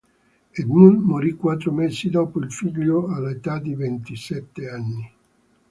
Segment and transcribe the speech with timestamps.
[0.55, 5.11] Edmund morì quattro mesi dopo il figlio all'età di ventisette anni.